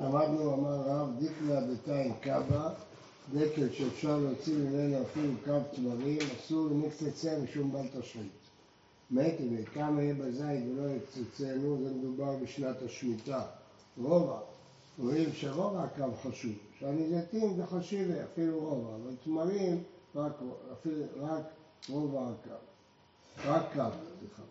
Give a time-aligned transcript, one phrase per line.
[0.00, 2.70] למדנו, אמר רב, דיקלה דתיים קבא,
[3.34, 8.30] דקל שאפשר להוציא ממנו אפילו קו תמרים, אסור נקצצה משום בל תשחית.
[9.10, 13.42] מת וכמה יהיה בזית ולא יקצצנו, זה מדובר בשנת השמיטה.
[13.98, 14.38] רובע,
[14.98, 16.52] רואים שרובע הקו חשוב.
[16.78, 19.82] שאני זיתים זה חשיבה, אפילו רובע, אבל תמרים
[20.14, 20.32] רק,
[20.72, 21.42] אפילו, רק
[21.88, 22.50] רובע הקו.
[23.44, 23.82] רק קו,
[24.18, 24.42] סליחה.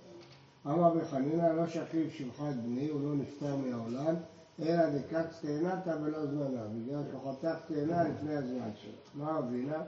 [0.65, 4.15] אמר בחנינא לא שכיב שמחת בני, הוא לא נפטר מהעולם,
[4.59, 9.23] אלא דקץ תאנתה ולא זמנה, בגלל שהוא חתך תאנה לפני הזמן שלו.
[9.23, 9.83] מה אבינה?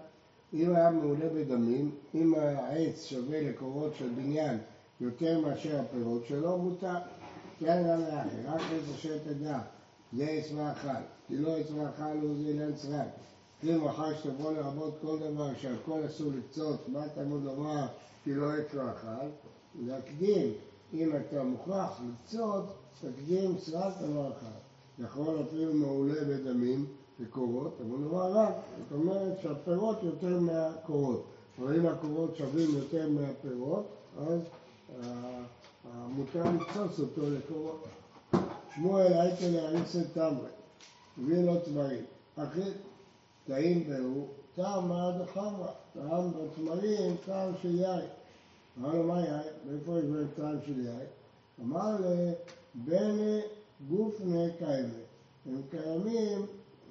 [0.53, 4.58] אם היה מעולה בדמים, אם העץ שווה לקורות של בניין
[5.02, 6.98] יותר מאשר הפירות שלו, מותר.
[7.59, 9.59] כן גם לאחר, רק עץ אשר תדע,
[10.13, 13.08] זה עץ מאכל, כי לא עץ מאכל הוא זה עניין סרק.
[13.63, 17.88] אם אחר שתבוא לרבות כל דבר שהכל אסור לקצות, מה תלמוד לומר
[18.23, 19.27] כי לא עץ מאכל?
[19.80, 20.53] להקדים,
[20.94, 22.66] אם אתה מוכרח לקצות,
[23.02, 24.58] תקדים סרק דבר אחד.
[25.00, 26.86] יכול אפילו מעולה בדמים
[27.20, 31.23] וקורות, אבל דבר רב, זאת אומרת שהפירות יותר מהקורות.
[31.59, 33.86] אבל אם הקורות שווים יותר מהפירות,
[34.20, 34.39] אז
[36.09, 37.84] מותר לקצוץ אותו לקורות.
[38.76, 40.50] שמואל הייתה להריץ את תמרי,
[41.17, 42.06] הביא לו תמרים.
[42.36, 42.72] אחי,
[43.48, 48.06] טעים והוא, טעם מה דחמרה, טעם בתמרים טעם של יין.
[48.80, 49.54] אמר לו מה יין?
[49.66, 51.08] מאיפה יש בהם טעם של יין?
[51.61, 53.39] אמר לבן
[53.89, 54.94] גופנה קיימה.
[55.45, 56.45] הם קיימים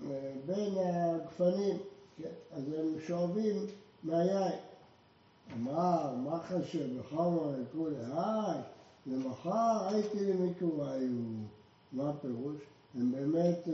[0.05, 1.77] אה, בין הגפנים,
[2.17, 2.31] כן?
[2.53, 3.57] אז הם שואבים
[4.03, 4.59] מהיין.
[5.53, 8.61] אמר, מה חשב, בחמר יקרו להי,
[9.07, 11.11] למחר הייתי למקוואיו.
[11.93, 12.57] מה הפירוש?
[12.95, 13.73] הם באמת אה,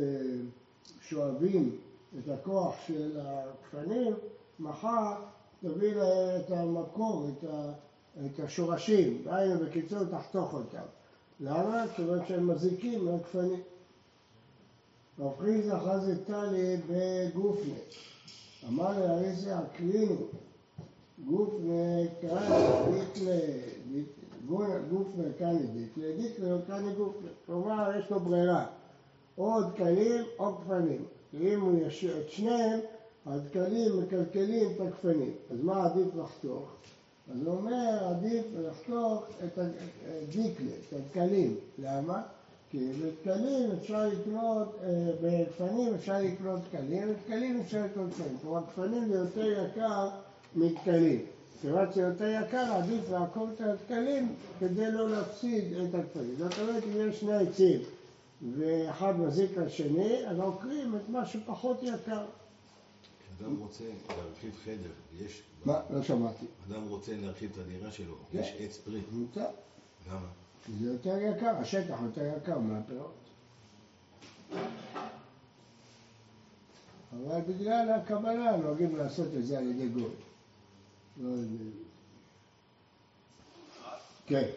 [1.00, 1.76] שואבים
[2.18, 4.14] את הכוח של הגפנים,
[4.60, 5.14] מחר
[5.60, 7.72] תביא להם את המקור, את, ה,
[8.16, 10.82] את השורשים, דהיינו בקיצור תחתוך אותם.
[11.40, 11.84] למה?
[11.96, 13.60] כיוון שהם מזיקים מהגפנים.
[15.18, 17.74] רב חיסדא חזי טלי בגופנה.
[18.68, 20.16] אמר לאריסיה, הקרינו,
[21.26, 27.28] גופנה קרא, דיקלה, גופנה קני דיקלה, דיקלה קני גופנה.
[27.46, 28.66] כלומר, יש לו ברירה,
[29.38, 31.04] או דקלים או גפנים.
[31.40, 32.80] אם הוא ישאיר את שניהם,
[33.26, 35.32] הדקלים מקלקלים את הגפנים.
[35.50, 36.76] אז מה עדיף לחתוך?
[37.30, 41.56] אז הוא אומר, עדיף לחתוך את הדיקלה, את הדקלים.
[41.78, 42.22] למה?
[42.70, 44.88] כי בתקלים אפשר לקנות, אה,
[45.22, 48.38] בגפנים אפשר לקנות תקלים, בתקלים אפשר לקנות תקלים.
[48.42, 50.08] כלומר, גפנים זה יותר יקר
[50.56, 51.20] מתקלים.
[51.60, 56.34] כיוון שיותר יקר, עדיף לעקוב את התקלים כדי לא להפסיד את התקלים.
[56.38, 57.80] זאת אומרת, אם יש שני עצים
[58.56, 62.24] ואחד מזיק לשני, אז עוקרים את מה שפחות יקר.
[63.40, 65.42] אדם רוצה להרחיב חדר, יש...
[65.64, 65.80] מה?
[65.90, 66.46] לא שמעתי.
[66.68, 68.64] אדם רוצה להרחיב את הדירה שלו, יש כן.
[68.64, 69.00] עץ פרי.
[69.12, 69.46] מותר.
[70.10, 70.26] למה?
[70.80, 73.14] זה יותר יקר, השטח יותר יקר מהפירות.
[77.12, 80.14] אבל בגלל הקבלה נוהגים לעשות את זה על ידי גוי.
[81.20, 81.70] לא ידי...
[84.26, 84.48] כן.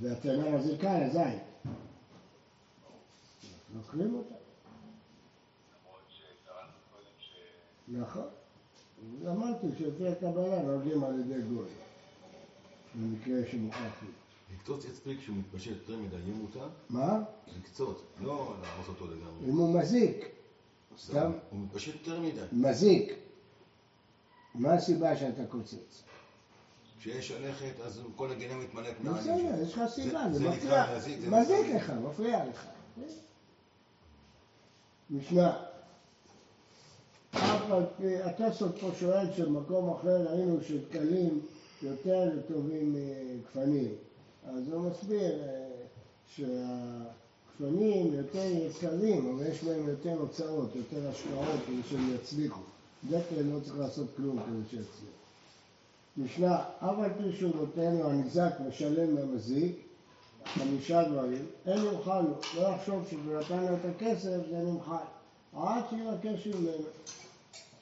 [0.00, 1.53] והתאנה מזיקה לזית.
[3.74, 4.34] נוקרים אותה.
[7.88, 8.28] נכון.
[9.30, 11.68] אמרתי שלפי הקבלה נוהגים על ידי גוי,
[12.94, 14.12] במקרה שמוכרחים.
[14.54, 16.68] לקצוץ עץ פרי כשהוא מתפשט יותר מדי, יהיה מותר?
[16.90, 17.22] מה?
[17.56, 19.48] לקצוץ, לא להרוס אותו לגמרי.
[19.48, 20.26] אם הוא מזיק.
[20.98, 21.32] סתם?
[21.50, 22.40] הוא מתפשט יותר מדי.
[22.52, 23.12] מזיק.
[24.54, 26.02] מה הסיבה שאתה קוצץ?
[26.98, 29.14] כשיש שלכת, אז כל הגינה מתמלאת שלו.
[29.14, 30.86] בסדר, יש לך סיבה, זה מפריע.
[31.30, 32.66] מזיק לך, מפריע לך.
[35.10, 35.56] משנה.
[37.30, 41.40] אף על פי, התוספות פה שואל שבמקום אחר ראינו שדקלים
[41.82, 43.94] יותר טובים מגפנים.
[44.46, 45.68] אז הוא מסביר אה,
[46.26, 52.60] שהגפנים יותר יקרים, אבל יש בהם יותר הוצאות, יותר השקעות כדי שהם יצליחו.
[53.10, 55.14] דקל לא צריך לעשות כלום כדי שיצליח.
[56.16, 59.76] משנה, אף על פי שהוא נותן לו הנזק משלם מהמזיק,
[60.44, 65.04] חמישה דברים, אין יאכל לו, לא יחשוב שהוא נתן לו את הכסף, זה נמחל.
[65.56, 66.84] עד שיבקש ממנו.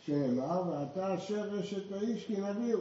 [0.04, 2.78] שנאמר, ואתה אשר רשת האיש כי נביאו.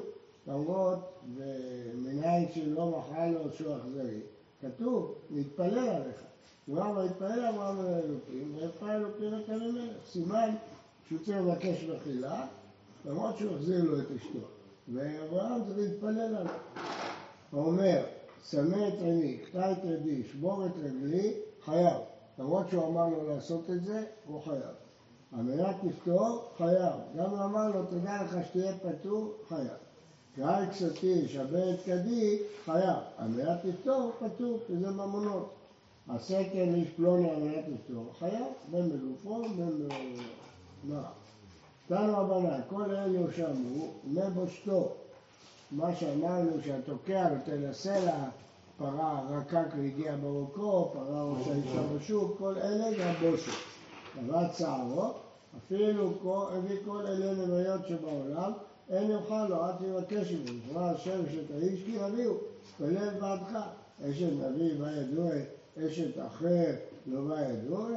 [0.48, 1.00] למרות,
[1.36, 4.20] ומניין שלא מכר לו שהוא אכזרי,
[4.62, 6.22] כתוב, להתפלל עליך.
[6.66, 9.94] כבר ויתפלל אברהם על האלוקים, ויפל אלוקים את אלימלך.
[10.12, 10.56] סימן
[11.08, 12.46] שהוא צריך לבקש מחילה,
[13.06, 14.48] למרות שהוא החזיר לו את אשתו.
[14.94, 16.46] ואברהם צריך להתפלל עליו.
[17.52, 18.04] הוא אומר,
[18.44, 21.34] סמא את עיני, קטע את ידי, שבור את רגלי,
[21.66, 21.98] חייב.
[22.40, 24.74] למרות שהוא אמר לו לעשות את זה, הוא חייב.
[25.32, 26.94] על מנת לפתור, חייב.
[27.18, 29.78] גם הוא אמר לו, תדע לך שתהיה פטור, חייב.
[30.36, 32.98] קרא כסתי, שווה את כדי, חייב.
[33.18, 35.50] על מנת לפתור, פטור, כי זה ממונות.
[36.10, 39.88] עשה כן איש פלוני על מנת לפתור, חייב, בין בגופו בין
[40.84, 41.04] מה.
[41.88, 44.92] תנו רבנן, כל אלו שאמרו, מבושתו.
[45.72, 48.30] מה שאמרנו שהתוקע נותן לסלע,
[48.78, 53.52] פרה רקק והגיע ברוקו, פרה ראש האישה בשוק, כל אלה זה הבושת.
[54.24, 55.14] דבר צערו,
[55.58, 56.14] אפילו
[56.52, 58.52] הביא כל אלה נביות שבעולם,
[58.90, 60.60] אין יוכל לו עד שיבקש ממנו.
[60.70, 62.34] דבר השם אשת האיש כי יביאו,
[62.80, 63.60] בלב בעדך.
[64.10, 65.30] אשת נביא בידוע,
[65.78, 66.76] אשת אחר
[67.06, 67.88] לא בידוע.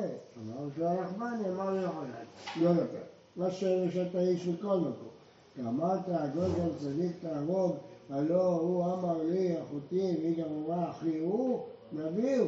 [0.42, 2.24] אמר שהוא הרחמני, אמר לי יוחנן,
[2.60, 2.98] לא נותן.
[3.36, 5.13] מה שם אשת האיש מכל מקום.
[5.56, 7.76] כאמרת, הגודל צדיק תהרוג,
[8.10, 11.62] הלא הוא אמר לי, אחותי, והיא גם אמרה, אחי הוא,
[11.92, 12.44] נביאו,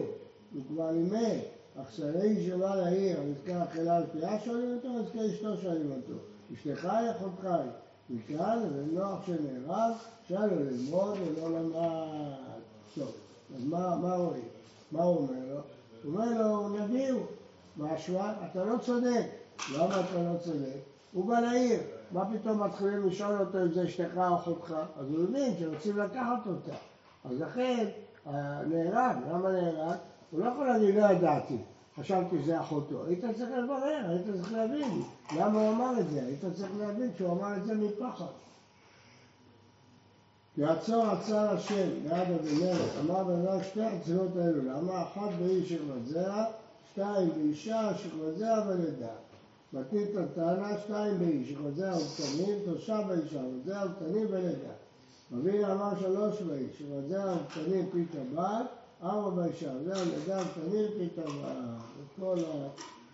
[0.55, 1.39] הוא כבר לימד.
[1.83, 6.19] אך שרי שבא לעיר, נזכר אכילה על פיה שואלים אותו, נזכר אשתו שואלים אותו.
[6.55, 7.71] אשתך היא אחותך היא.
[8.11, 9.93] מכאן ונוח שנהרג,
[10.29, 12.61] שאלו ללמוד ולא למד.
[12.95, 13.13] טוב,
[13.57, 14.49] אז מה, מה רואים?
[14.93, 15.61] מה הוא אומר לו?
[16.05, 17.17] הוא אומר לו, נביאו.
[17.77, 18.33] מה השוואה?
[18.51, 19.27] אתה לא צודק.
[19.75, 20.79] למה אתה לא צודק?
[21.13, 21.81] הוא בא לעיר.
[22.11, 24.75] מה פתאום מתחילים לשאול אותו אם זה אשתך או אחותך?
[24.99, 26.77] אז הוא מבין שרוצים לקחת אותה.
[27.25, 27.87] אז לכן,
[28.67, 29.17] נהרג.
[29.31, 29.97] למה נהרג?
[30.31, 31.59] הוא לא יכול להגיד, לא ידעתי.
[31.97, 33.05] חשבתי שזה אחותו.
[33.07, 35.03] היית צריך לברר, היית צריך להבין
[35.37, 36.23] למה הוא אמר את זה.
[36.23, 38.25] היית צריך להבין שהוא אמר את זה מפחד.
[40.59, 46.45] יעצור עצר השם בעד אבימלך, אמר בן שתי הרצינות האלו, למה אחת באיש שכבת זרע,
[46.93, 49.13] שתיים באישה שכבת זרע ולידה.
[49.81, 54.73] מתית הטענה שתיים באיש זרע וקטנים, תושב באישה וזרע וקטנים ולידה.
[55.33, 58.67] רבינה אמר שלוש באיש, זרע וקטנים פי טבעת
[59.03, 61.37] ארבע באישה, זה הלידה הקטנים פתאום,
[62.17, 62.37] וכל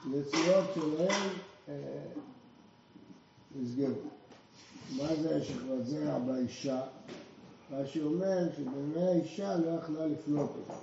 [0.05, 1.31] היציאות שלהם
[1.69, 1.75] אה,
[3.57, 3.95] נסגרו.
[4.97, 6.81] מה זה שכבת זרע באישה?
[7.71, 10.81] רש"י אומר שבימי האישה לא יכלה לפלוט אותה.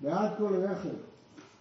[0.00, 0.96] בעד כל רכב,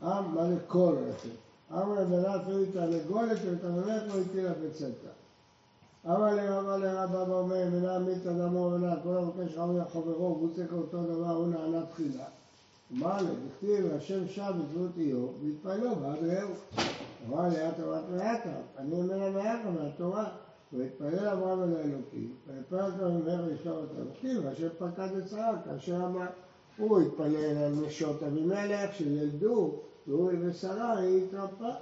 [0.02, 1.49] עם, מה זה כל רכב?
[1.72, 5.10] עם לבנה אפילו תרנגולת ותרנגולת לא הטילה בצאתה.
[6.06, 9.58] אמר אמר לי רבא ואומר, מנה עמית אדמו ומנה, כל המבקש
[9.94, 12.26] חברו, צריך אותו דבר, הוא נענה תחילה.
[12.94, 16.50] אמר לי, דכתיב, השם שם בזכות איוב, והתפעלו, ועד רעהו.
[17.28, 20.30] אמר לי, את אמרת מעטה, אני אומר מעטה מהתורה.
[20.74, 25.96] והתפלל אברהם אל האלוקים, ויפל אותו ממך לשאול אותו, דכתיב, השם פקד את שרה, כאשר
[25.96, 26.26] אמר,
[26.78, 31.76] הוא התפלל על נשות אבימלך, שילדו, והוא ושרה, היא התרפאה.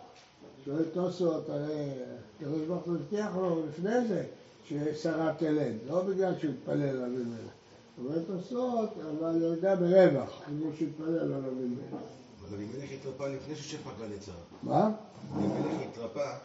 [0.66, 1.90] שואל תוספות, הרי
[2.36, 4.26] הקדוש ברוך הוא הבטיח לו לפני זה
[4.68, 7.52] ששרה תלד, לא בגלל שהוא התפלל על אבימלך.
[7.98, 11.94] אומר תוספות, אבל ירדה ברווח, כמו שהתפלל על אבימלך.
[11.94, 14.36] אבל אבימלך התרפא לפני שהשם פקד את שרה.
[14.64, 14.92] מה?
[15.34, 16.38] אבימלך התרפא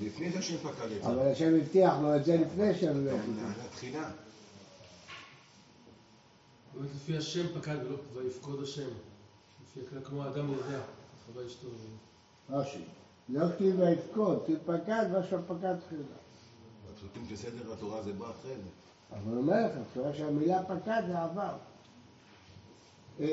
[0.00, 1.12] לפני שהשם פקד את שרה.
[1.12, 4.10] אבל השם הבטיח לו את זה לפני שאבימלך נענה תחילה.
[6.74, 8.88] באמת לפי השם פקד ולא ויפקוד השם.
[10.04, 10.80] כמו האדם יודע.
[12.50, 12.84] רש"י.
[13.28, 16.02] לא כתיב ויפקוד, כתיב פקד, מה שפקד תחילה.
[16.92, 18.68] הפסוקים של סדר התורה זה בא אחרי זה.
[19.12, 21.54] אבל הוא אומר לך, תראה שהמילה פקד זה עבר.
[23.20, 23.26] אה,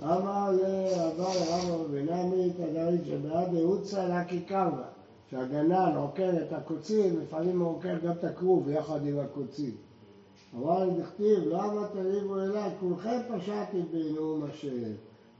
[0.00, 0.16] לא?
[0.16, 4.86] אמר לעבר לרב רבינמי תדרית שבעד אהוצה לקי קרבה,
[5.30, 9.76] שהגנן עוקר את הקוצים, לפעמים הוא עוקר גם את הכרוב יחד עם הקוצים.
[10.54, 12.70] אמר לי דכתיב, למה תריבו אליי?
[12.80, 14.92] כולכם פשעתי בנאום השם.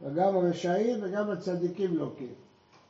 [0.04, 2.34] וגם הרשעים וגם הצדיקים לוקים.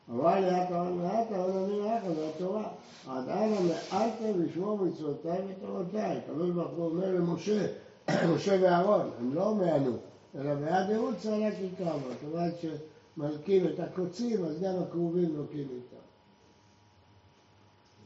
[0.08, 2.68] לי, את אמר מעט, אבל אני לך, זה התורה.
[3.08, 6.16] עד אנה מעטתם לשמור מצוותיי ותורותיי.
[6.18, 7.66] הקדוש ברוך הוא אומר למשה,
[8.34, 9.92] משה ואהרון, הם לא מענו,
[10.34, 11.98] אלא בעד אהוד צהלה כיכר.
[11.98, 16.04] זאת אומרת שמלקים את הקוצים, אז גם הכרובים לוקים איתם.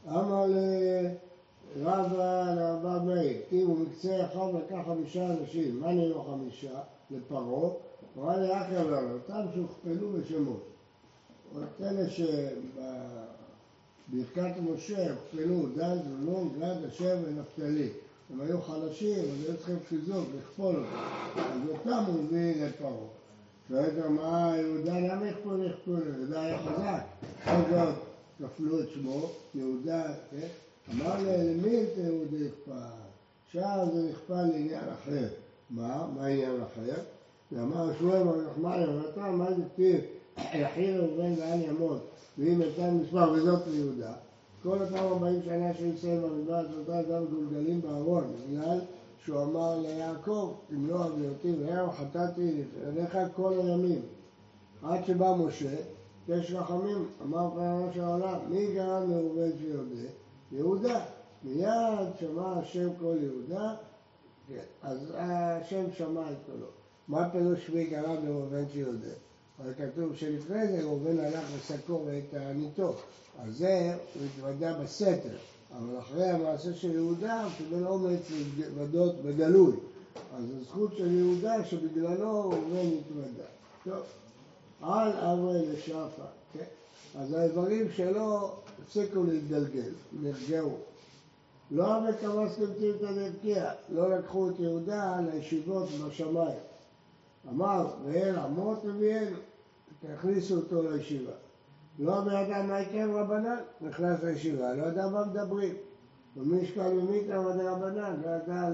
[0.09, 0.45] אמר
[1.75, 6.79] לרבא לרבא מאיר, אם הוא מקצה אחד לקח חמישה אנשים, מה נראו חמישה?
[7.11, 7.88] לפרעה.
[8.19, 10.63] אמר לי רק אבל אותם שהוכפלו בשמות.
[11.51, 12.09] את אלה
[14.09, 17.89] שבברכת משה הוכפלו דן, זולון, גד, אשר ונפתלי.
[18.29, 20.89] הם היו חלשים, אז היו צריכים חיזוק, לכפול אותם.
[21.35, 22.93] אז אותם הוא הביא לפרעה.
[23.69, 25.99] שואלת לו, מה יהודה, למה יכפו לכפול?
[26.15, 27.03] יהודה היה חזק.
[27.45, 27.95] עוד זאת
[28.39, 30.47] כפלו את שמו, יהודה, כן?
[30.93, 32.85] אמר למי את יהודה יכפה?
[33.51, 35.27] שם זה נכפה לעניין אחר.
[35.69, 36.07] מה?
[36.15, 37.01] מה העניין אחר?
[37.51, 40.01] ואמר שמואל בר נחמיה, ואתה מה דכתיב,
[40.37, 44.13] יחי ראובן ואל ימות, ואם נתן מספר וזאת ליהודה,
[44.63, 48.79] כל אותם ארבעים שנה של ישראל במדבר עצמתה גם גולגלים בארון, בגלל
[49.25, 54.01] שהוא אמר ליעקב, אם לא אבי אותי וירא חטאתי לפניך כל הימים.
[54.83, 55.75] עד שבא משה,
[56.27, 60.09] יש רחמים, אמר פרעה של העולם, מי גרם לראובן שיודה?
[60.51, 61.01] יהודה.
[61.43, 63.75] מיד שמע השם קול יהודה,
[64.81, 66.67] אז השם שמע את קולו.
[67.09, 69.07] מה פירוש מי גרם לראובן שיודע?
[69.59, 72.95] אבל כתוב שלפני זה ראובן הלך וסקור את תעניתו,
[73.39, 75.35] אז זה הוא התוודע בסתר,
[75.77, 78.21] אבל אחרי המעשה של יהודה הוא קיבל אומץ
[78.57, 79.75] להתוודות בגלוי.
[80.35, 83.45] אז הזכות של יהודה שבגללו ראובן התוודע.
[83.83, 84.03] טוב,
[84.81, 86.63] על אברי לשפה, כן?
[87.15, 88.51] אז האיברים שלו
[88.83, 90.77] הפסיקו להתגלגל, נרגעו.
[91.71, 96.68] לא המקמס את הנרקיע, לא לקחו את יהודה לישיבות בשמיים.
[97.47, 99.37] אמר, ואל עמות אבינו,
[99.99, 101.31] תכניסו אותו לישיבה.
[101.99, 105.75] לא בידע מה יקרב רבנן, נכנס לישיבה, לא ידע מה מדברים.
[106.37, 108.69] ומי ישקל ומיתא רבנן, לא ידע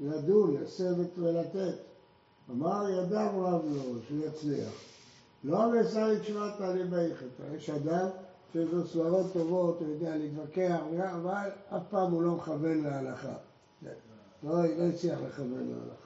[0.00, 1.74] לדון, לשבת ולתת.
[2.50, 4.72] אמר ידיו רב לו, שהוא יצליח.
[5.44, 7.26] לא נעשה לתשומת תעלי ביחד.
[7.54, 8.08] יש אדם
[8.52, 10.80] שיש לו סברות טובות, הוא יודע להתווכח,
[11.14, 13.34] אבל אף פעם הוא לא מכוון להלכה.
[14.42, 16.01] לא, לא הצליח לכוון להלכה.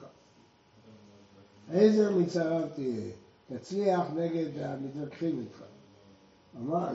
[1.71, 3.11] איזה מצער תהיה,
[3.47, 5.63] תצליח נגד המתווכחים איתך.
[6.57, 6.87] אמר,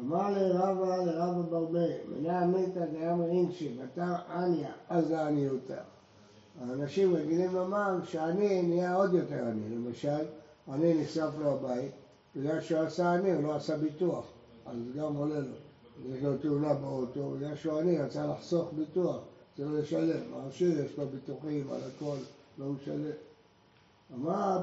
[0.00, 5.74] אמר לרבא לרבא בר מאיר, מנה עמיתא דאמר אינשי, ותר עניא, אז לעניותך.
[6.60, 10.24] האנשים רגילים לומר שעני נהיה עוד יותר עני, למשל,
[10.68, 11.92] עני נשרף לו הבית,
[12.36, 14.24] בגלל שהוא עשה עני, הוא לא עשה ביטוח,
[14.66, 15.54] אז גם עולה לו.
[16.06, 19.16] יש לו תאונה באוטו, בגלל שהוא עני, רצה לחסוך ביטוח,
[19.56, 20.20] צריך לשלם.
[20.34, 22.16] העשיר יש לו ביטוחים על הכל,
[22.58, 23.10] לא משלם.
[24.12, 24.58] אמר,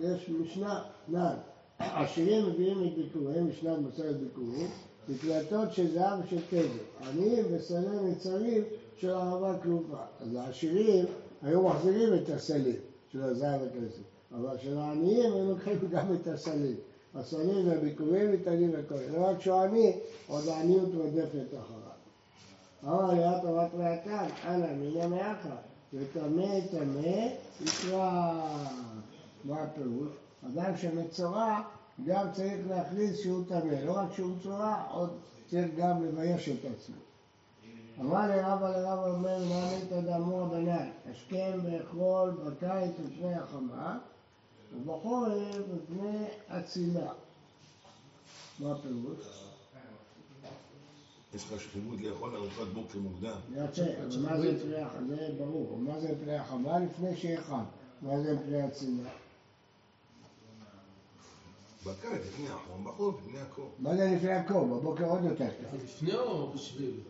[0.00, 1.36] יש משנה, נען,
[1.78, 4.70] עשירים מביאים את ביקוריהם, משנת מסורת ביקורים,
[5.08, 7.08] בקלטות של זהב ושל כסף.
[7.08, 8.62] עניים וסלי נצרים
[8.96, 9.96] של ערבה כלופה.
[10.20, 11.04] אז העשירים
[11.42, 12.76] היו מחזירים את הסלים
[13.12, 16.76] של הזהב וכסף, אבל של העניים הם לוקחים גם את הסלים.
[17.14, 18.94] הסלים והביקורים ניתנים לכל.
[19.12, 21.92] לא רק שהוא עני, עוד העניות רודפת אחריו.
[22.84, 25.56] אמר לי, את אמרת ראתן, אנא מיניה מאחר,
[25.94, 27.28] וטמא טמא
[27.60, 28.32] יקרא.
[29.44, 30.12] מה הפירוש?
[30.46, 31.60] אדם שמצורע
[32.04, 35.10] גם צריך להכניס שהוא טמא, לא רק שהוא מצורע, עוד
[35.50, 36.96] צריך גם לבייש את עצמו.
[38.00, 43.98] אמר לרבא לרבא אומר מעמית אדמו הבנן, השכם ואכול בקיץ לפני החמה
[44.72, 47.12] ובחורף לפני אצילה.
[48.60, 49.51] מה הפירוש?
[51.34, 53.36] יש לך שכיבות לאכול ארוחת בוקר מוקדם.
[53.56, 55.16] אבל מה זה פני החמה?
[55.16, 55.78] זה ברור.
[55.78, 56.78] מה זה פני החמה?
[56.78, 57.64] לפני חם.
[58.02, 59.10] מה זה פני אצילה?
[61.86, 63.70] בקיץ לפני החום, בחורף לפני הקור.
[63.78, 64.66] מה זה לפני הקור?
[64.66, 65.76] בבוקר עוד יותר קר.
[65.84, 67.00] לפני או בשביל?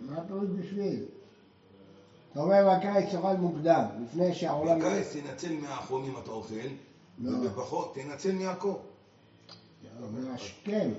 [0.00, 1.04] מה הפירוש בשביל?
[2.32, 4.78] אתה אומר בקיץ תאכל מוקדם, לפני שהעולם...
[4.78, 6.54] בקיץ תנצל מהחום אם אתה אוכל,
[7.18, 7.36] לא.
[7.36, 8.82] ובפחות תנצל מהקור.
[9.82, 10.90] אתה אומר השכם,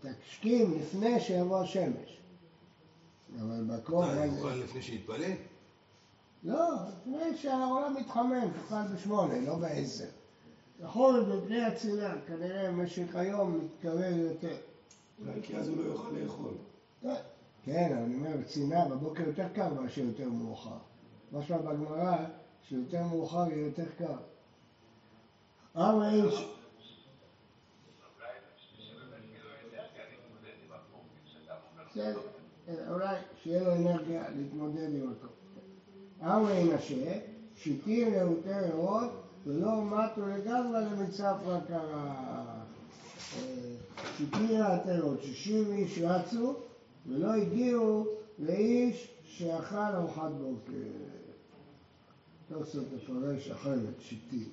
[0.00, 2.20] תשכים לפני שיבוא השמש.
[3.40, 3.44] אבל.
[3.44, 4.64] מה, מה תאכל זה?
[4.64, 5.32] לפני שיתפלל?
[6.44, 10.08] לא, לפני שהעולם מתחמם, תאכל בשמונה, לא בעשר.
[10.82, 14.56] בחורף בפני אצילה, כנראה במשך היום מתקרב יותר.
[15.20, 16.54] אולי כי אז הוא לא יוכל לאכול.
[17.64, 20.78] כן, אבל אני אומר, צינה בבוקר יותר קר מאשר יותר מאוחר.
[21.32, 22.16] משמע בגמרא
[22.68, 24.16] שיותר מאוחר יהיה יותר קר.
[25.74, 26.46] אבל איש...
[31.90, 32.20] בסדר,
[32.90, 35.26] אולי שיהיה לו אנרגיה להתמודד עם הכל.
[36.20, 37.18] אבל ינשה,
[37.56, 39.10] שיטים להוטי ריאות
[39.46, 42.14] ולא מתו לגמרי למצפרא קרא.
[44.16, 46.54] שיטים להוטי ריאות, שישים איש רצו
[47.06, 48.06] ולא הגיעו
[48.38, 50.72] לאיש שאכל ארוחת בוקר.
[52.48, 54.48] תוספות מפרש אחרת, שיטים.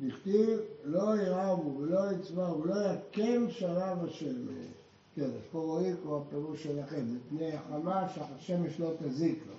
[0.00, 4.81] דכתיב לא ירעבו ולא יצבעו ולא יקם שרב השמש.
[5.14, 9.54] כן, אז פה רואים כמו הפירוש שלכם, מפני החמה שהשמש לא תזיק לו.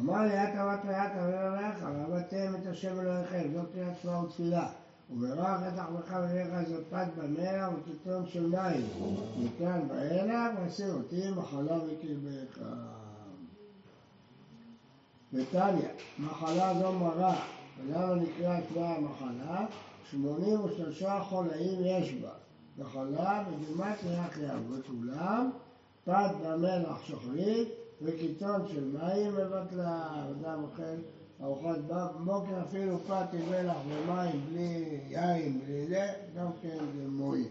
[0.00, 4.68] אמר לי, את אמרת ואת אמר לך, ועבדתם את השם אלוהיכם, זאת קריאת שמע ותפילה.
[5.12, 8.86] וברך את לחמך ולך זאת פת במאה וקיטון של מים.
[9.38, 12.58] מכאן ואילך ועשיר אותי מחלה בקרבך.
[15.32, 17.44] נתניה, מחלה זו מרה,
[17.78, 19.66] ולמה נקרא שמה המחלה?
[20.10, 22.30] שמונים ושלושה חולאים יש בה.
[22.78, 25.50] וחלה וגימטריה אחריו, וכולם
[26.04, 27.68] פת במלח שוחרית
[28.02, 30.24] וקיטון של מים מבטלה.
[30.30, 30.82] אדם אוכל
[31.42, 31.78] ארוחת
[32.24, 37.48] בוקר אפילו פת עם מלח ומים בלי יין, בלי זה, גם כן זה מועיל.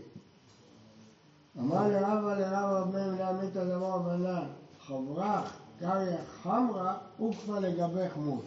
[1.59, 4.47] אמר לרבא לרבא בן לעמית אדמו הבנן,
[4.79, 8.45] חברך קריא חמרה וכפה לגבי חמוש.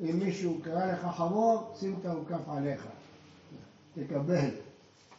[0.00, 2.86] אם מישהו קרא לך חמור, שים את האוכף עליך.
[3.94, 4.50] תקבל.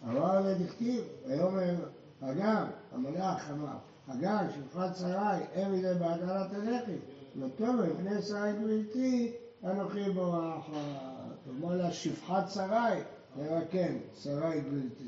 [0.05, 1.75] אמר לדכתיב, ויאמר
[2.21, 6.91] הגם, המלאך אמר, הגם שפחת שרי, אין מזה בהטלת הלחם,
[7.39, 9.33] ותאמר מפני שרי גבלתי,
[9.63, 10.71] אנוכי בורחת.
[11.49, 13.01] אמר לה שפחת שרי,
[13.37, 15.07] לרקם, שרי גבלתי.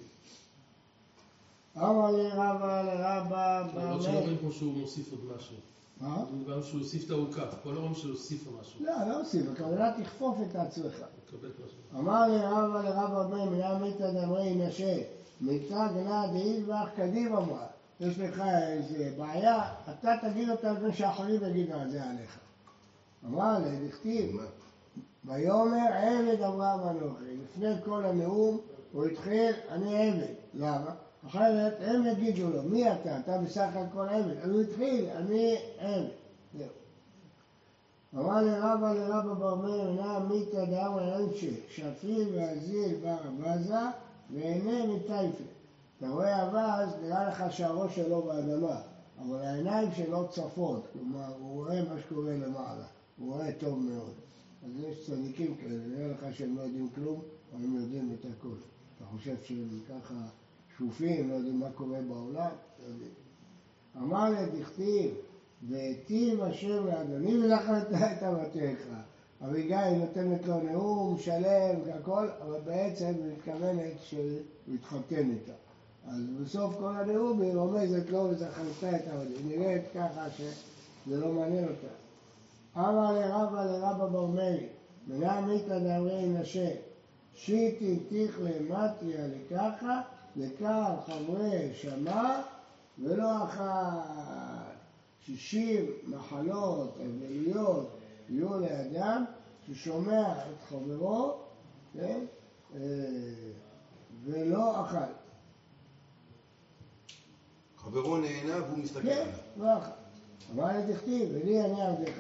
[1.78, 5.56] אמר לי רבא לרבא למרות שלא רואים פה שהוא מוסיף עוד משהו.
[6.02, 6.26] מה?
[6.50, 8.86] גם שהוא הוסיף את העוקה, פה לא רואים שהוא הוסיף משהו.
[8.86, 11.04] לא, לא עושים, הכוונה תכפוף את עצמך.
[11.96, 14.98] אמר לי רבא לרבא בן מילה מיתא דמרי נשה,
[15.42, 16.26] מיתא גנא
[16.66, 17.66] ואח קדיב אמרה.
[18.00, 22.40] יש לך איזה בעיה, אתה תגיד אותה לפני שהאחרים יגידו על זה עליך.
[23.26, 24.42] אמר לי, דכתיב?
[25.26, 27.38] ויאמר עבד אברהם אנוכי.
[27.44, 28.60] לפני כל הנאום
[28.92, 30.34] הוא התחיל, אני עבד.
[30.54, 30.92] למה?
[31.28, 33.20] אחרת הם יגידו לו, מי אתה?
[33.20, 34.38] אתה בסך הכל עבד.
[34.42, 36.08] אז הוא התחיל, אני עבד.
[36.58, 36.68] זהו.
[38.16, 43.80] אמר לרבא לרבא בר מאיר, נא מיתא דאמר אנשי, שפיל ואזיל בר אבזה,
[44.34, 45.44] והנה מטייפה.
[45.98, 48.82] אתה רואה אבז, נראה לך שהראש שלו באדמה,
[49.20, 52.86] אבל העיניים שלו צפות, כלומר, הוא רואה מה שקורה למעלה,
[53.18, 54.14] הוא רואה טוב מאוד.
[54.66, 57.22] אז יש צדיקים כאלה, נראה לך שהם לא יודעים כלום,
[57.54, 58.56] אבל הם יודעים את הכל.
[58.98, 60.16] אתה חושב שהם ככה
[60.76, 62.52] שפופים, לא יודעים מה קורה בעולם?
[62.80, 63.06] לא.
[64.02, 65.12] אמר לדכתיב,
[65.70, 68.88] והיטיב השם לאדוני ולחמת את אבתיך.
[69.46, 75.54] אביגיל נותנת לו נאום שלם והכל, אבל בעצם היא מתכוונת שהוא יתחתן איתה.
[76.08, 79.02] אז בסוף כל הנאום היא רומזת לו וזכרת את.
[79.08, 81.88] היא נראית ככה שזה לא מעניין אותה.
[82.78, 84.68] אמר לרבא לרבא בר מרי,
[85.08, 86.70] מנה מיתא דאמרי נשה,
[87.36, 90.02] שיטי תיכלה מתיה לקחה,
[90.36, 92.42] לקח חברי שמע
[93.00, 94.57] ולא אחת.
[95.28, 97.98] שישים מחלות אבליות
[98.30, 99.26] יהיו לאדם
[99.68, 101.40] ששומע את חברו,
[101.94, 102.20] כן?
[102.76, 102.80] אה,
[104.26, 105.14] ולא אכל.
[107.78, 109.34] חברו נהנה והוא מסתכל כן, עליו.
[109.58, 109.92] לא אכל.
[110.54, 112.18] אמר לי תכתיב, ולי אני עבדך,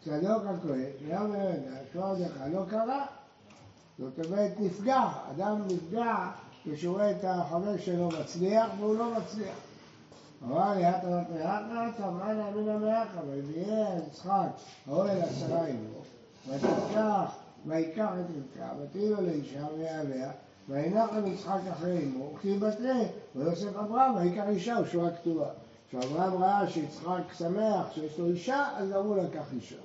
[0.00, 3.06] צדוק הכהן, גם וידע, שהוא עבדך, לא קרה.
[3.98, 6.30] זאת אומרת, נפגע, אדם נפגע
[6.64, 9.73] כשהוא רואה את החבר שלו מצליח והוא לא מצליח.
[10.44, 11.62] אמר לי, אתה מפריעך,
[11.96, 14.48] תמענה מן המאחה, ויהיה יצחק,
[14.86, 16.00] האוהל עשרה עמו,
[16.48, 20.30] ותיקח, ויקח את רבקה, ותהי לו לאישה ויעליה,
[20.68, 25.48] ויינח עם יצחק אחרי אמו, וכתיב בתרי, ויוסף אברהם, ויקח אישה ושורה כתובה.
[25.88, 29.76] כשאברהם ראה שיצחק שמח שיש לו אישה, אז גם הוא לקח אישה.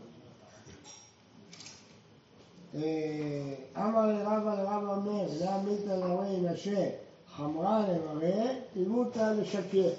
[2.76, 6.90] אה, אמר לרבא לרבא מאיר, להמיתא לרי נשה,
[7.36, 9.90] חמרה למראה, תימותא לשקר.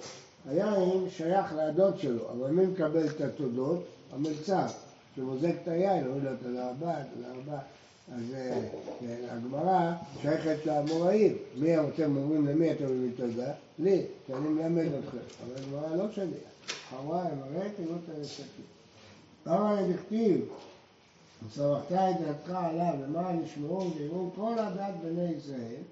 [0.48, 3.85] היין שייך לדוד שלו, אבל מי מקבל את התודות?
[4.12, 4.66] המלצר,
[5.16, 7.59] שמוזג את היין, אומרים לו תודה רבה, תודה רבה.
[8.14, 8.61] אז אה,
[9.03, 11.37] אה, הגמרא שייכת לאמוראים.
[11.57, 13.53] מי אתם אומרים למי אתם אומרים תודה?
[13.79, 15.18] לי, כי אני מלמד אתכם.
[15.44, 16.37] אבל הגמרא לא שלי.
[16.90, 18.62] חמרה למראה, תימותא לשקר.
[19.46, 20.40] אמר דכתיב,
[21.46, 25.83] ושמחת את דעתך עליו למען ישמעו ויראו כל הדת בני ישראל,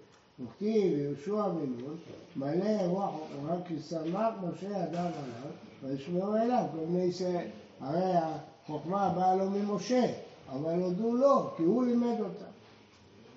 [0.44, 1.96] וכתיב יהושע בן נון,
[2.36, 6.64] מלא רוח וחוכמה כי שמח משה אדם עליו וישמעו אליו
[6.98, 7.46] ישראל.
[7.80, 10.12] הרי החוכמה באה לו ממשה,
[10.52, 12.44] אבל הודו לו, כי הוא לימד אותה.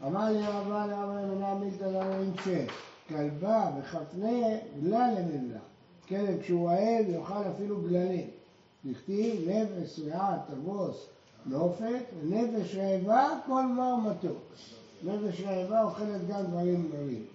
[0.07, 2.73] אמר לי רבה לרבי מנה מילתא לרינצ'ה,
[3.07, 5.61] כלבה וחפנה גלל לממלך.
[6.07, 8.27] כלב כשהוא רעב יאכל אפילו גללים.
[8.85, 11.07] דכתיב נפש שבעה תבוס
[11.45, 14.37] נופת, ונפש רעבה כל מר מתוק.
[15.03, 17.25] נפש רעבה אוכלת גם דברים מרים.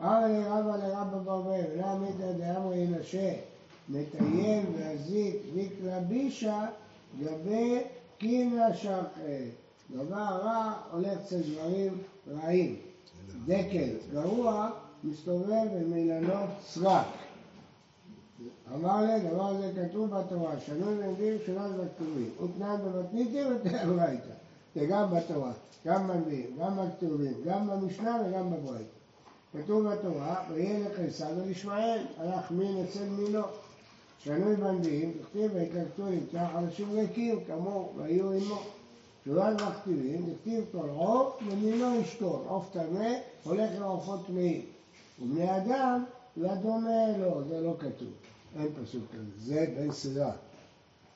[0.00, 3.34] אמר לי רבא לרבא ברבר, לא מיתא דאמרי נשה,
[3.88, 6.66] מטייל ואזיק ויקרא בישה,
[7.20, 7.80] גבי
[8.18, 9.18] קינה שחט.
[9.96, 12.76] דבר רע הולך אצל דברים רעים.
[13.46, 14.70] דקל גרוע
[15.04, 17.06] מסתובב במילנות סרק.
[18.74, 24.32] אמר לי, דבר זה כתוב בתורה, שנוי לנדיר שלא בכתובים, ותנן במתניתים ותאורייתא.
[24.78, 25.52] זה גם בתורה,
[25.86, 28.90] גם בנביאים, גם בכתובים, גם במשנה וגם בברייתא.
[29.52, 33.42] כתוב בתורה, ויהיה לחיסה ולישמעאל, הלך מין אצל מינו.
[34.18, 38.58] שנוי בנביאים, תכתיב ויקלטו נמצא חלשים ריקים, כמוהו, והיו עמו.
[39.24, 43.14] שורת בכתיבים, תכתיב כל עוף ומינו ישתון, עוף טמא
[43.44, 44.62] הולך לעופות טמאים.
[45.22, 46.04] ובני אדם
[46.36, 48.08] לא דומה לו, זה לא כתוב.
[48.58, 50.32] אין פסוק כזה, זה בן סירה.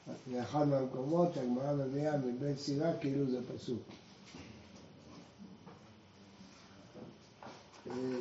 [0.07, 3.83] זה אחד מהמקומות שהגמרא מביאה מבן סירה כאילו זה פסוק.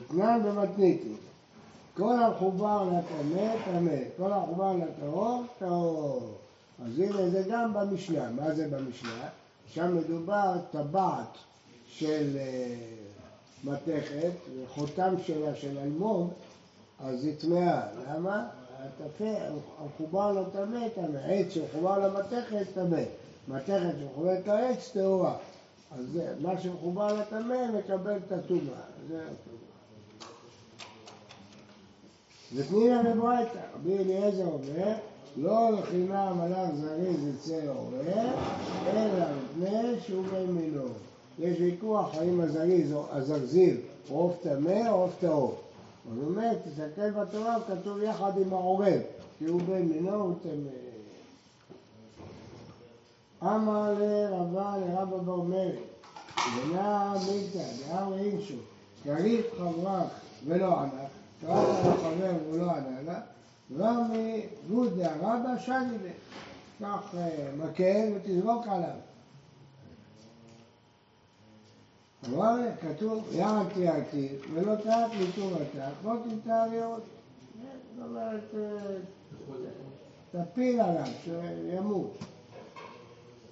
[0.07, 1.17] תנן במתניתים,
[1.93, 6.37] כל המחובר לטמא, טמא, כל המחובר לטהור, טהור.
[6.85, 8.29] אז הנה זה גם במשנה.
[8.29, 9.29] מה זה במשנה?
[9.67, 11.37] שם מדובר טבעת
[11.87, 12.75] של אה,
[13.63, 14.31] מתכת,
[14.67, 16.29] חותם שלה של אלמוג,
[16.99, 17.81] אז היא טמאה.
[18.07, 18.47] למה?
[18.81, 21.17] הטפל, המחובר לא טמא.
[21.27, 23.03] עץ שמחובר למתכת, טמא.
[23.47, 25.35] מתכת שמחוברת לעץ, טהורה.
[25.91, 28.81] אז מה שמחובר לטמא מקבל את הטומאה.
[29.07, 29.61] זה הטומאה.
[32.55, 34.93] ופנינה וברייתא, רבי אליעזר אומר,
[35.37, 38.27] לא לחינם מלאך זריז יצא עורר,
[38.87, 40.87] אלא מפני שהוא בן מינו.
[41.39, 43.77] יש ויכוח האם הזריז או הזרזיר
[44.09, 45.55] עוף טמא או עוף טהור.
[46.05, 49.01] הוא אומר, תסתכל בתורה, כתוב יחד עם העורב,
[49.39, 50.91] כי הוא בן מינו, הוא טמא.
[53.43, 55.79] אמר לרבה לרבא בר מרי,
[56.55, 58.55] ונע מיתא, דאר אינשו,
[59.03, 60.07] קריב חברך
[60.45, 61.03] ולא ענה,
[61.41, 63.19] קראת לו חבר והוא לא ענה לה,
[63.79, 66.11] רמי גודא רבא שני לה,
[66.79, 69.10] קח אה, מקל ותזרוק עליו.
[72.29, 77.03] לי, כתוב, יען תיארתי ולא תעת מטובתה, לא תמתר לראות.
[77.95, 82.17] זאת אומרת, אה, תפיל עליו, שימות.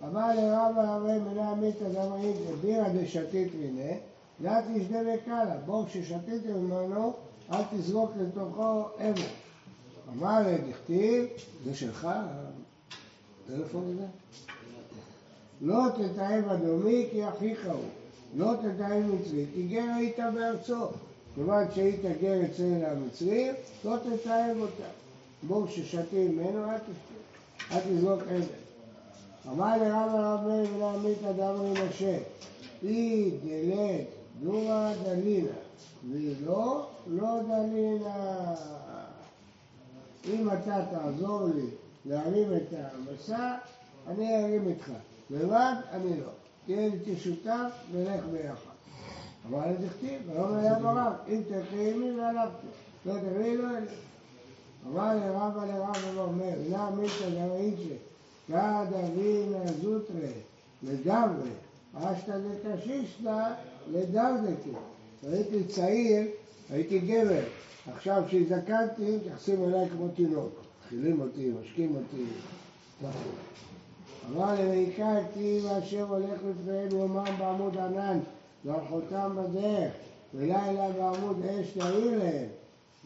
[0.04, 3.98] אמר לרבא הרי מנה עמיתא דמאית בירא דשתית מיניה,
[4.40, 7.14] לה תשדה וקלה, בור ששתיתם ממנו,
[7.52, 9.22] אל תזרוק לתוכו אבן.
[10.14, 11.26] אמר לדכתיב,
[11.66, 12.08] זה שלך?
[13.46, 14.06] הטלפון הזה?
[15.62, 17.84] לא תתאם אדומי כי אחיך הוא,
[18.36, 20.88] לא תתאם מצרי, כי גר היית בארצו.
[21.36, 23.54] כיוון שהיית גר אצל המצרים,
[23.86, 24.90] לא תתאם אותה.
[25.44, 28.70] בור ששתים ממנו, אל תשתה, אל תזרוק אבן.
[29.48, 32.18] אמר לרב הרב מאיר ולעמית אדם מנשה,
[32.84, 34.08] אי דלת
[34.44, 35.52] דורא דלינה,
[36.12, 36.90] והיא לא,
[37.48, 38.56] דלינה.
[40.30, 41.66] אם אתה תעזור לי
[42.06, 43.56] להרים את המסע,
[44.08, 44.92] אני ארים איתך.
[45.30, 46.49] לבד, אני לא.
[46.70, 48.74] תהיה לי כשותף, נלך ביחד.
[49.50, 52.68] אבל זה כתיב, ויאמר היה ברב, אם תלכי עמי והלכתי,
[53.06, 53.92] לא תראי לא אלך.
[54.88, 57.96] אמר לרבא לרבא ואומר, נא מיתא דאיצ'ה
[58.48, 60.30] כד אבינה זוטרה
[60.84, 61.50] לגמרי,
[61.94, 63.54] אשתא דקשישתא
[63.92, 64.72] לדרדקי.
[65.24, 66.28] הייתי צעיר,
[66.70, 67.44] הייתי גבר,
[67.94, 70.54] עכשיו כשהזדקנתי, מתייחסים אליי כמו תינוק.
[70.86, 72.24] מכילים אותי, משקים אותי.
[74.30, 78.20] אמר למעיקה כתיב אשר הולך לפניהם יומם בעמוד ענן,
[78.66, 79.94] ואחותם בדרך,
[80.34, 82.48] ולילה בעמוד אש תאיר להם.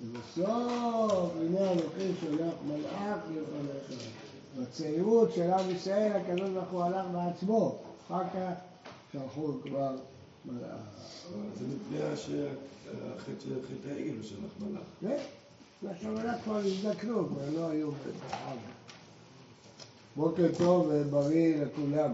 [0.02, 4.04] ובסוף, הנה אלוקים שולח מלאך לפניך.
[4.60, 7.76] בצעירות של עם ישראל הקדוש ברוך הוא הלך בעצמו,
[8.08, 8.54] אחר כך
[9.12, 9.96] שלחו כבר
[10.46, 10.80] מלאך.
[11.60, 14.84] זה מפני החטא של חטא העגל הוא שלח מלאך.
[15.02, 15.24] כן,
[15.84, 18.83] והשמונה כבר הזדקנו, כבר לא היו בחג.
[20.16, 22.14] בוקר טוב ובריא לכולם.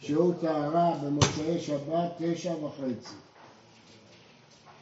[0.00, 3.14] שיעור טהרה במוצאי שבת תשע וחצי.